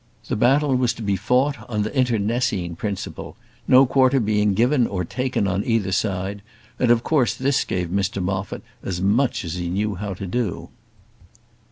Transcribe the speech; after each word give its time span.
The 0.29 0.35
battle 0.35 0.75
was 0.75 0.93
to 0.93 1.03
be 1.03 1.15
fought 1.15 1.63
on 1.69 1.83
the 1.83 1.95
internecine 1.95 2.75
principle, 2.75 3.37
no 3.67 3.85
quarter 3.85 4.19
being 4.19 4.55
given 4.55 4.87
or 4.87 5.05
taken 5.05 5.47
on 5.47 5.63
either 5.63 5.91
side; 5.91 6.41
and 6.79 6.89
of 6.89 7.03
course 7.03 7.35
this 7.35 7.63
gave 7.63 7.89
Mr 7.89 8.19
Moffat 8.19 8.63
as 8.81 8.99
much 8.99 9.45
as 9.45 9.53
he 9.53 9.69
knew 9.69 9.93
how 9.93 10.15
to 10.15 10.25
do. 10.25 10.69